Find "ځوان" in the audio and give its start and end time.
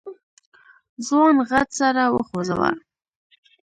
1.05-1.35